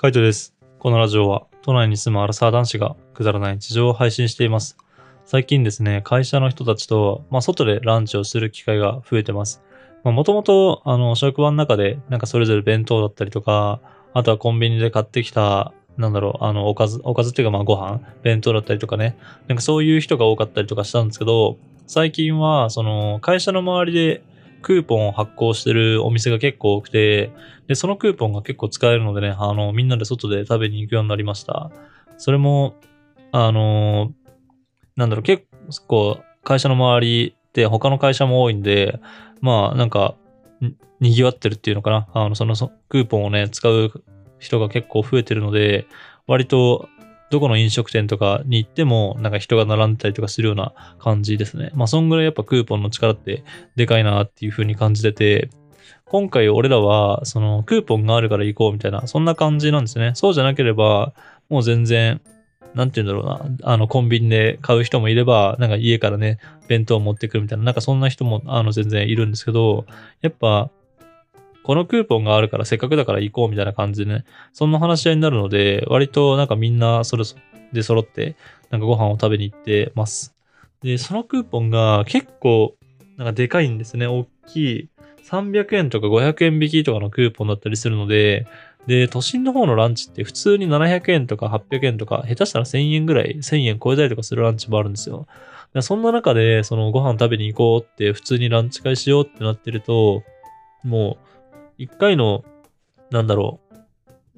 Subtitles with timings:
[0.00, 0.54] カイトです。
[0.78, 4.76] このラジオは都内に住むアラサー男子がくだらない日常を配信しています。
[5.24, 9.60] 最近ですね、会社の人たちと、まあ、外でランチをする機会が増えてます。
[10.04, 13.80] もともと、あの、職場の中で、なんかそれぞれ弁当だったりとか、
[14.14, 19.18] あとはコンビニで買ってきた、なんだろう、あの、おかず、おかずっていうかまあご飯、弁当だったりとかね、
[19.48, 21.58] なんかそういう人が多かったりとかしたんですけど、
[21.88, 24.22] 最近は、その、会社の周りで
[24.62, 27.30] クーポンを発行してるお店が結構多くて、
[27.66, 31.70] で、そのクーポンが結構使えるのでね、あの、みんなで外で食べに行くようになりました。
[32.16, 32.74] それも、
[33.32, 34.12] あの、
[34.96, 35.44] なんだろう、結
[35.86, 39.00] 構、会社の周りって他の会社も多いんで、
[39.40, 40.14] まあ、なんか、
[41.00, 42.08] に賑わってるっていうのかな。
[42.12, 42.54] あの、その、
[42.88, 44.02] クーポンをね、使う
[44.38, 45.86] 人が結構増えてるので、
[46.26, 46.88] 割と、
[47.30, 51.70] どこの飲食店とかに行っても、なんか人が並んでたりとかするような感じですね。
[51.74, 53.44] まあ、そんぐらいやっぱクーポンの力って
[53.76, 55.50] でかいなっていう風に感じてて、
[56.06, 60.12] 今回俺らは、その、クーポンがあるから行こうみたいな、そんな感じなんですね。
[60.14, 61.12] そうじゃなければ、
[61.50, 62.22] もう全然、
[62.74, 69.84] なんて言うんだろうな、あの、コンビニで買う人もいれば、なんか家からね、弁当を持ってくるみたいな、なんかそんな人も、あの、全然いるんですけど、
[70.22, 70.70] やっぱ、
[71.68, 74.24] このクーポンがあるからせっかくだから行こうみたいな感じでね、
[74.54, 77.24] そんな話し合いになるので、割となんかみんなそれ
[77.74, 78.36] で揃って、
[78.70, 80.34] なんかご飯を食べに行ってます。
[80.82, 82.74] で、そのクーポンが結構、
[83.18, 84.06] なんかでかいんですね。
[84.06, 84.88] 大きい。
[85.24, 88.46] 300円とか500円引きとかのクーポンだったりするので、
[88.86, 95.26] で、都心の方のランチって普通に700円とか800円とか、下手したら1000円ぐらい、1000円超えたりとかするランチもあるんですよ。
[95.82, 100.22] そんな中で、そのご飯食べに行こうって、普通にランチ会しようってなってると、
[100.82, 101.27] もう、
[101.78, 102.44] 1回の、
[103.10, 103.78] なんだろう、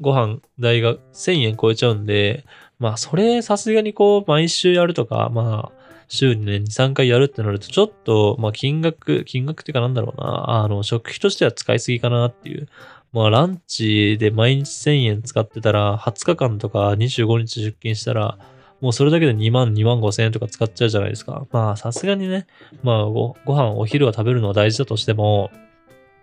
[0.00, 2.44] ご飯代が1000円超えちゃうんで、
[2.78, 12.68] まあ、それさすがにこう、毎週やるとか、まあ、週にね、2、3回やるってなると、ちょっと、まあ、金額、金額っていうかなんだろうな、あの、食費としては使いすぎかなっていう。
[13.12, 18.38] まあ、ランチで毎日1000円使ってたら、20日間とか25日出勤したら、
[18.80, 21.46] もうそれだけで2万、2万5千円とか使っちゃうじゃないですか。
[21.52, 22.46] まあ、さすがにね、
[22.82, 25.50] まあご、ご飯、お昼は食べるのは大事だとしても、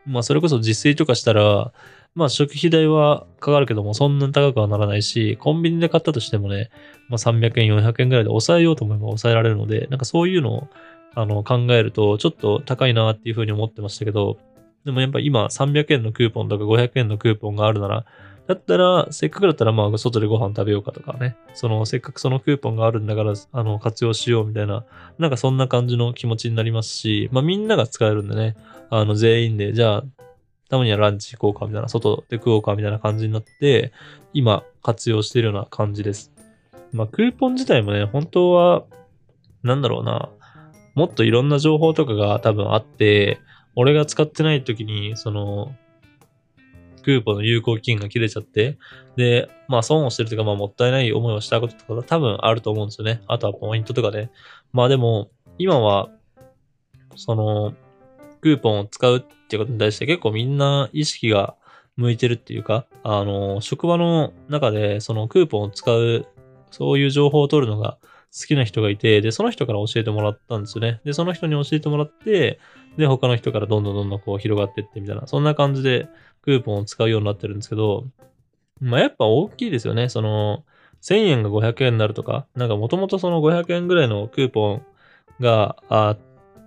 [0.08, 1.72] まあ、それこそ自炊とかしたら、
[2.16, 6.72] まあ、食費代はかかるけども、そんなに高くはならないし、コンビニで買ったとしてもね、
[7.10, 10.68] まあ、300円、400円ぐらいで抑えようと思えば抑えられるので、なんかそういうのを、
[11.14, 14.38] あの、考えると、ちょっと高いなっていうふうに思ってましたけど、
[14.86, 18.06] でもやっぱ今300円のクーポンとか500円のクーポンがあるなら、
[18.48, 21.36] だったら、せっかくだったらまあ外でご飯食べようかとかね。
[21.54, 24.86] その、せっかくそのクーポンがあるんだから、あの、活用しようみたいな、
[25.20, 28.56] なんかそんな感じの気持ちになりますし、まあみんなが使えるんでね、
[28.90, 30.04] あの、全員で、じゃあ、
[30.70, 33.92] たまにはランチ行こうかみたいな、外で食おうかみたいな感じになって、
[34.34, 36.32] 今活用してるような感じです。
[36.92, 38.84] まあクーポン自体もね、本当は、
[39.64, 40.30] なんだろうな、
[40.96, 43.40] もっといろんな情報とかが多分あって、
[43.76, 45.76] 俺が使ってない時に、その、
[47.04, 48.78] クーポンの有効期限が切れちゃって、
[49.16, 53.22] で、まあ損をしてるというか、まあもったいない思いをしたこととか多分あると思うんですよね。
[53.28, 54.30] あとはポイントとかね。
[54.74, 56.10] まあでも、今は、
[57.16, 57.74] その、
[58.42, 61.56] クーポンを使うっていうことに対して結構みんな意識が
[61.96, 66.28] 向いてるっていうか、あの、職場の中でそのクーポンを使う、
[66.72, 67.98] そういう情報を取るのが
[68.38, 71.02] 好きな人がいて、で、その人から教えてもらったんですよね。
[71.04, 72.60] で、その人に教えてもらって、
[72.98, 76.08] で、他の人からどんどんどんどんこう広がっていってみたいな、そんな感じで
[76.42, 78.06] クーポンを使うようになってるんですけど、
[78.80, 80.10] まあやっぱ大きいですよね。
[80.10, 80.64] その、
[81.02, 84.86] 1000円が500円になるとか、なんかもともとその500円ぐらいのクーポン
[85.40, 86.18] が、あ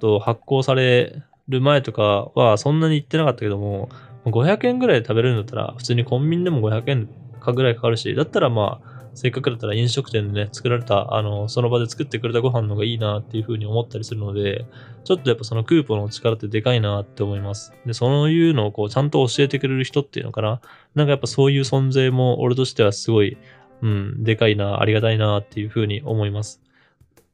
[0.00, 3.88] と発行される前とかはそんなに行ってなかったけども、
[4.25, 7.09] 500円ぐらいで食べれるんだったら、普通にコンビニでも500円
[7.41, 14.66] かぐらいかかるし、だったらまあ、せっかくだったら飲食店でね、作られた、あの、その場で作ってくれたご飯の方がいいなっていう風に思ったりするので、
[15.05, 17.72] ちょっとやっぱそのクーポンの力ってでかいなって思います。
[17.84, 20.61] で、そういうのをこう、ちゃんと教えてくれる人っていうのかな。
[20.94, 23.37] なんかやっぱそういう存在も俺としてはすごい、
[23.82, 26.62] うん、でかいな、ありがたいなっていう風に思います。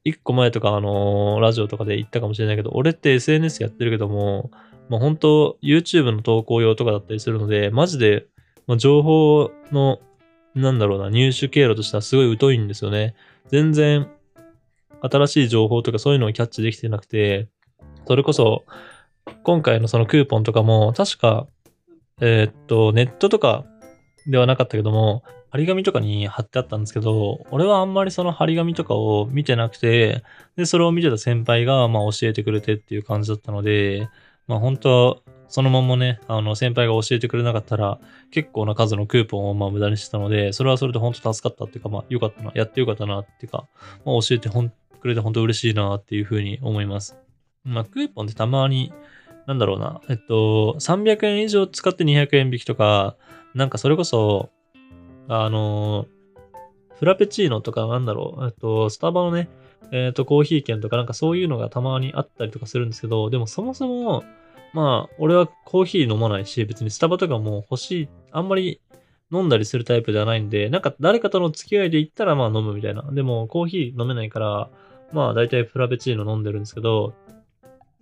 [0.07, 4.53] 一個前とか、あのーラジオとかで言ったかもしれないけど、俺って SNS やってるけども、
[4.89, 8.27] まあ本当 YouTube の投稿用とかだったりするので、マジで、
[8.69, 9.99] まあ、情報の、
[10.55, 13.17] なんだろうな、入手経路としてはすごい疎いんですよね。
[13.49, 14.09] 全然、
[15.01, 17.49] 新しい情報とかそういうのをキャッチできてなくて、
[18.07, 18.65] それこそ、
[19.43, 21.49] 今回のそのクーポンとかも、確か、
[22.21, 23.65] えーっと、ネットとか
[24.29, 30.23] ではなかったけども、張り紙とかに貼ってあったんですけど、俺はあんまりその張り紙とかを見てなくて、
[30.57, 34.09] で、それを見てた先輩が、まあ教えてくれてっていう感じだったので、
[34.47, 38.01] まあ本当そのままね、あの、先輩が教えてくれなかったら、
[38.31, 43.69] 結構な数のクーポンをまあ無駄にしてたので、それはそれで本当助かったっていうか、まあよかったな、やってよかったなっていうか、
[44.05, 47.17] まあ教えてほんくれて本当嬉しいなっていうふうに思います。
[47.65, 48.93] まあクーポンってたまに、
[49.47, 53.17] なんだろうな、えっと、300円以上使って200円引きとか、
[53.55, 54.51] なんかそれこそ、
[55.29, 56.07] あの
[56.99, 59.49] フラペチーノとかなんだろう、えっと、スタバのね、
[59.93, 64.25] えっと、コーヒー券とかなんかそういうのがたまにあったりとかするんですけど、でもそもそも、
[64.73, 68.81] まあ、俺はコーヒー飲まないし、別にスタバとかも欲しい、あんまり
[69.33, 73.03] 飲んだりするタイプではないんで、なんか誰かとの付き合いで行ったらまあ飲むみたいな。
[73.13, 74.71] でもコーヒー飲めないから、
[75.13, 77.15] まあ大体フラペチーノ飲んでるんですけど、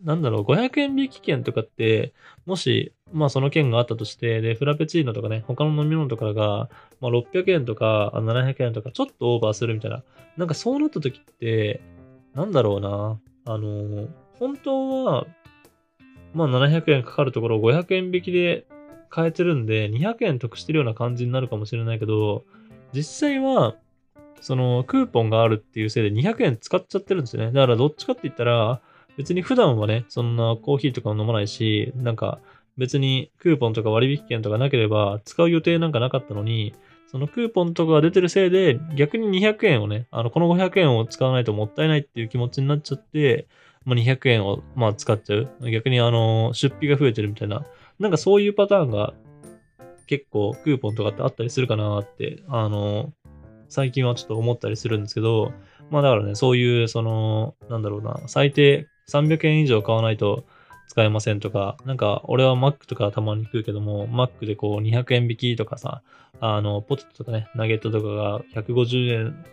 [0.03, 2.13] なんだろう、500円引き券とかって、
[2.47, 6.69] もし、まあその券があったとして、で、フラペチーノとかね、他の飲み物とかが、
[7.01, 10.03] まあ600円とか700円とかちょっとオーバーするみたいな。
[10.37, 11.81] なんかそうなった時って、
[12.35, 14.09] なんだろうな、あの、
[14.41, 15.27] 本当は、
[16.35, 18.67] まあ700円かかるところを500円引きで
[19.11, 22.45] 買えてるんで、200円得してるような感じになるかもしれないけど、
[22.93, 23.77] 実際は、
[24.41, 27.53] そのクーポンがあるっていうせいで200円使っちゃってるんですよね。
[27.53, 28.81] だからどっちかって言ったら、
[29.17, 32.41] 別に普段はね、そんなコーヒーとかも飲まないし、なんか
[32.77, 36.75] 別にクーポンとか割引券とかなければ使う予定なんかなかったのに、
[37.07, 43.47] そのクーポンとかが出てるせいで逆に200円をね、あの、この500円を使わないともったいないっていう気持ちになっちゃって、
[43.85, 45.49] まあ、200円をまあ使っちゃう。
[45.71, 47.65] 逆にあの、出費が増えてるみたいな
[47.99, 49.15] なんかそういうパターンが
[50.07, 53.13] 結構クーポンとかってあったりするかなって、あの、
[53.69, 55.53] 最近はちょっと思ったりするんですけど、
[55.91, 60.45] まあだからね、そういう、その、なんだろうな、最低300円以上買わないと
[60.87, 66.03] 使えませんとか、なんか俺は Mac とかたまに食うけども、Mac でこう200円引きとかさ、
[66.41, 69.45] あの、ポテトとかね、ナゲットとかが150円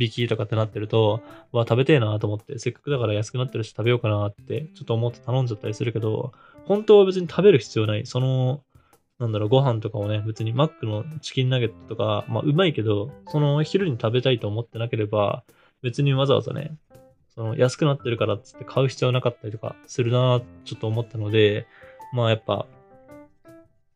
[0.00, 1.22] 引きとかってなってると、
[1.52, 6.32] わ、食べてえなと思って、せっかくだから安くなってるし食べようかなって、ちょっと思って頼んじゃったりするけど、
[6.64, 8.06] 本当は別に食べる必要ない。
[8.06, 8.62] その、
[9.18, 15.44] なんだろう、ご飯とかをね、別にマックのチキンナゲットとか、まあうまいけど、その昼に食べたいと思ってなければ、
[15.82, 16.76] 別にわざわざね、
[17.36, 21.68] その安くなってるからっつって買う必要なかったりとかするなちょっと思ったので、
[22.12, 22.66] まあやっぱ、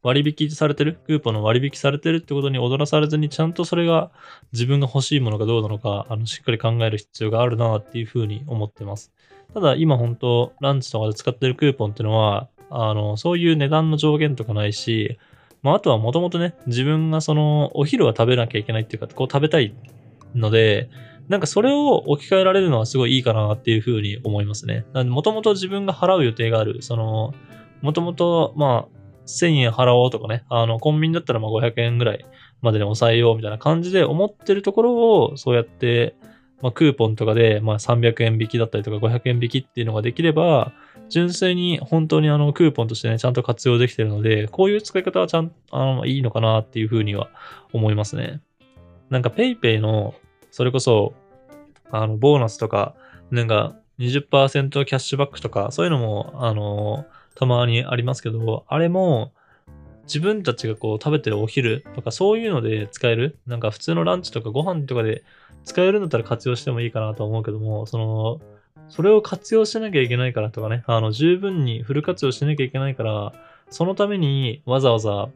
[0.02, 0.98] 割引されてる？
[1.06, 4.10] クーポンの割引されてるってことに踊らされずに、ちゃんとそれが
[4.52, 9.12] 自分が欲しいものがどうなのか、あの、しっかり考える必要があるなっていうふうに思ってます。
[9.52, 15.18] ただ今本当ランチとかで使ってるクーポンっていうのは、あの、そういう値段の上限とかないし、
[15.62, 19.74] まあ、あとはもともとね、自分がその、お昼は食べなきゃいけないっていうか、こう食べたい
[20.34, 20.88] ので、
[21.30, 24.84] なんかそれを置き換えられるのはすごいいいかなっていうふうに思いますね。
[25.04, 27.32] もともと自分が払う予定がある、その、
[27.82, 32.26] もともと、まあ、1000円払おうとかね、あの、コンビニだったらまあ500円ぐらい
[32.62, 36.16] までで抑えようみたいな感じで思ってるところを、そうやって、
[36.62, 40.72] まあ、クーポンとかで、まあ、300円引きだったりとか500円引きっていうのができれば、
[41.08, 47.28] 純粋に本当にあのクーポンとしてね、ちゃんと活用できてるので、こういう使い方はちゃんあのいいのかなっていうふうには
[47.72, 48.40] 思いますね。
[49.10, 50.14] なんか PayPay の、
[50.50, 51.14] それこそ、
[51.92, 52.94] あの、ボーナスとか、
[53.30, 59.32] なんか20%キャッシュバックとか、そういうのも、あの、たまにありますけど、あれも、
[60.04, 65.22] 自分たちがこう食べてるお昼とかそういうので使えるなんか普通のランチとかご飯とかで
[65.64, 68.40] 使えるんだったら活用してもいいかなと思うけども、その、
[68.88, 73.32] それを活用しなきゃいけないからとかね、あの、十分にフル活用しなきゃいけないから、
[73.70, 75.28] そのためにわざわざ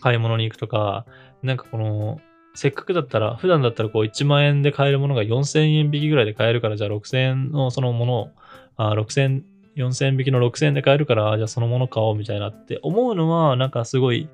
[0.00, 1.06] 買い物に行くとか、
[1.42, 2.20] なんかこの、
[2.54, 8.30] せっかくだったら、普段だったらこう1万円で買えるものが4000円引きぐらいで買えるから、じゃあ6000円のそのものを、
[8.76, 9.42] あ6000、
[9.76, 14.28] 4000円引きの6000円で買えるから、じゃあそのもの買おうみたいなって思うのは、なんかすごい、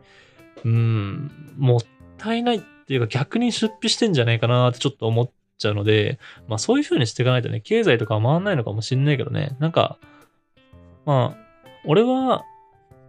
[0.64, 1.80] うん、もっ
[2.18, 9.98] たいないっていうか逆に出費してんじゃないかなってちょっと思っちゃうので、まあそういう風にしていかないとね、経済とかは回んないのかもしんないけどね、なんか、
[11.06, 11.50] まあ、
[11.86, 12.44] 俺は、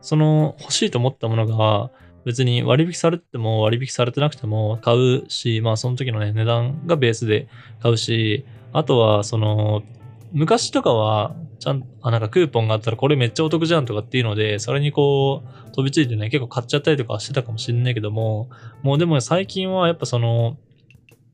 [0.02, 1.92] その欲しいと思ったものが、
[2.26, 7.48] 別に割引されても割引されてなくても買うし、まあその時のね、値段がベースで
[7.82, 9.84] 買うし、あとは、その、
[10.32, 18.50] 昔とかは、ちゃん、あ、なんかクーポンがあったらこれめっちゃお得じゃんとかっていうので、それにこう、飛びついてね、結構買っちゃったりとかしてたかもしれないけども、
[18.82, 20.58] もうでも最近はやっぱその、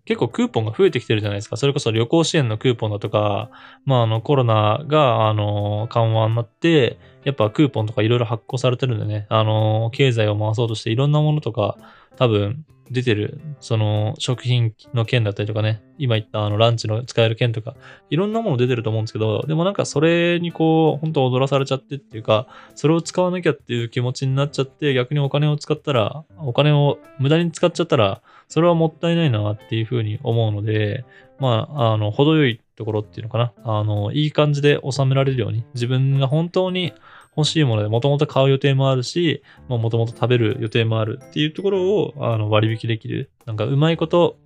[0.07, 1.57] 結構クーポンが増えてきてるじゃないですか。
[1.57, 3.49] それこそ旅行支援のクーポンだとか、
[3.83, 11.77] まああのコロナがあの緩和になって、やっぱクーポンとかいろいろ発行されてるんでね、あの経済を回そうとしていろんなものとか
[12.15, 17.75] 多分出てる、その食品の件だったりとかね、今言ったあのランチの使える件とか、
[18.09, 31.05] いろんなもの出てると思うんですけど、でもなんかそれにこう、本当踊らされちゃってっていうか、それを使わなきゃっていう気持ちになっちゃって、逆にお金を使ったら、お金を無駄に使っちゃったら、それはもったいないなっていうふうに思うので、
[31.39, 33.53] まあ、あの、程よいところっていうのかな。
[33.63, 36.93] あの、いい感じで収められるように、自分が本当に
[37.37, 43.29] 欲しいもので、もともと買う予定もあるし、もともと食べる予定もあるっていうところを、あの、割引できる。
[43.45, 44.37] なんか、うまいこと、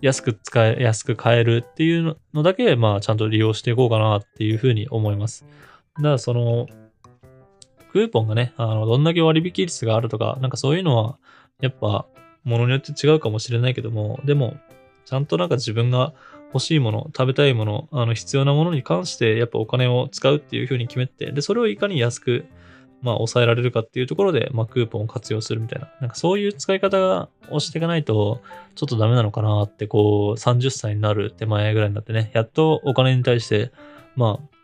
[0.00, 5.46] 安く使え、安く買えるっていうのだけ、まあ、ちゃんと利用していこうかなっていうふうに思います。
[5.96, 6.66] だから、その、
[7.92, 11.18] クーポンがね、あの、どんだけ割引率があるとか、なんかそういうのは、
[11.60, 12.06] やっぱ、
[12.42, 14.56] ものによって違うかもしれないけども、でも、
[15.04, 16.12] ちゃんとなんか自分が
[16.54, 22.46] 欲しいもの、食べたいもの、あの必要なものに関して、やっぱお金を使うっていう風に決めて、で、それをいかに安く、
[23.02, 25.90] まあ、抑えられるかっていうところで、まあ、クーポンを活用するみたいな。
[26.00, 28.40] なんかそういう使い方をしていかないと、
[28.76, 33.72] ちょっとダメなのかなって、こう、30歳になる手前ぐらいになってね、やっとお金に対して、
[34.14, 34.54] まあ、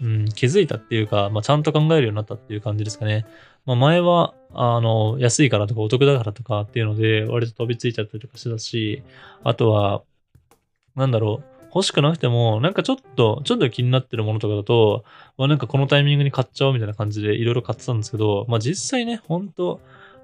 [0.00, 3.26] うん、気づいたっていうか、まあ、ちゃんと考えるようになったっていう感じですかね。
[3.66, 9.02] まあ、前は、あの、安いからとかお得だからとかっていうので、割と飛びついちゃったりとかしてたし、
[9.42, 10.02] あとは、
[10.98, 15.04] なんだろう、欲しくなくても、なんかちょっと、ちょっと気になってるものとかだと、
[15.36, 19.80] まあなんかこのタイミングに買っちゃおうみたいな感じでいろいろ買ってたんですけど、まあ実際ね、ほんと、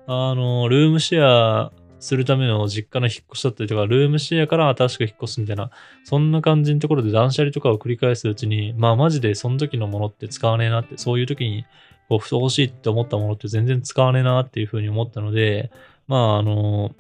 [0.07, 5.71] あの、ルームシェアするための実家の引っ越しだったりとか、ルームシェアから新しく引っ越すみたいな、
[6.04, 11.64] そんな感じのところで断捨離とかを繰り返すうちに、まあマジでその時のものって使わねえなって、そういう時に
[12.09, 15.71] こう、ふと欲しいって思ったものって全然使わねえなっていうふうに思ったので、
[16.07, 16.95] まああの、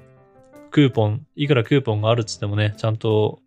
[0.70, 3.40] クーポン、いくらクーポンがあるっつってもね、ちゃんと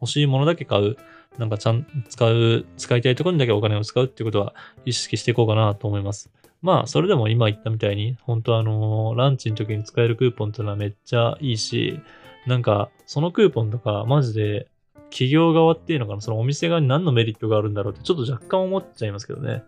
[0.00, 0.96] 欲しいものだけ買う。
[1.38, 4.54] なんかちゃん、使う、使いたいところにだけお金を使うっていうことは
[4.84, 6.30] 意識していこうかなと思います。
[6.62, 12.00] まあ、それでも今言ったみたいに、本当あのー、ランチの時に使えるクーポンっていうのはめっちゃいいし、
[12.46, 14.68] なんか、そのクーポンとか、マジで、
[15.10, 19.62] 企業側っていうのかな、そのお店側に何のメリットがあるんだろうって、ちょっと若干思っちゃいますけどね。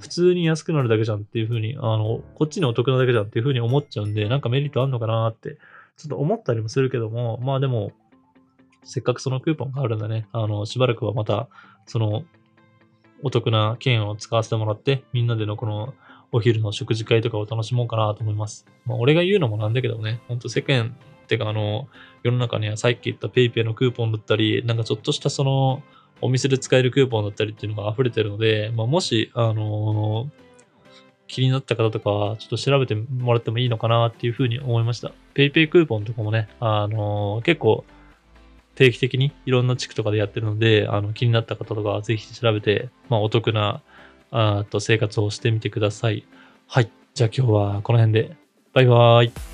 [0.00, 5.58] 普通に安くなるだけじゃんっていう風に、あの、こっちにお得なだけじゃんっていう風に思っちゃうんで、なんかメリットあんのかなって、
[5.96, 7.92] ちょっと思ったりもするけども、まあでも、
[8.84, 10.26] せっかくそのクーポンがあるんだね。
[10.32, 11.48] あの、しばらくはまた、
[11.86, 12.24] その、
[13.22, 15.94] お得な券を使わせてもらって、みんなでのこの、
[16.32, 18.66] お昼の食事会とかを楽しもうかなと思います。
[18.86, 21.88] まあ、俺が言うのもなんだけどね、ほんと世間ってか、あの、
[22.22, 25.82] 世の中にはさっき言った PayPay のクーポンだったり、なんかちょっとしたその、
[26.20, 30.30] お店で使えるクーポンだったりっていうのが溢れてるので、まあ、もし、あの、
[31.26, 35.12] 気になった方とかは、ちょっと調べてもらってもいいのかなっていうふうに思いました。
[35.34, 37.84] PayPay クーポンとかもね、あの、結構、
[38.74, 43.82] 定期的にいろんな地区とかでやってるので、あの気になった方とかはぜひ調べて、まあ、お得な
[44.30, 46.24] あと生活をしてみてください。
[46.66, 46.90] はい。
[47.14, 48.36] じゃあ今日はこの辺で。
[48.72, 49.51] バイバーイ。